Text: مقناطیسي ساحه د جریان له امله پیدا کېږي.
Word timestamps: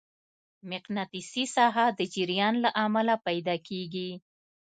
مقناطیسي 0.69 1.43
ساحه 1.55 1.85
د 1.99 2.01
جریان 2.13 2.55
له 2.63 2.69
امله 2.85 3.15
پیدا 3.27 3.55
کېږي. 3.67 4.09